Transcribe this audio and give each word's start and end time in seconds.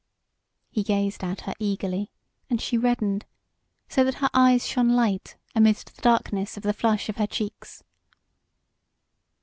He 0.71 0.81
gazed 0.81 1.23
at 1.23 1.41
her 1.41 1.53
eagerly, 1.59 2.09
and 2.49 2.59
she 2.59 2.75
reddened, 2.75 3.23
so 3.87 4.03
that 4.03 4.15
her 4.15 4.31
eyes 4.33 4.65
shone 4.65 4.89
light 4.95 5.37
amidst 5.53 5.95
the 5.95 6.01
darkness 6.01 6.57
of 6.57 6.63
the 6.63 6.73
flush 6.73 7.07
of 7.07 7.17
her 7.17 7.27
cheeks. 7.27 7.83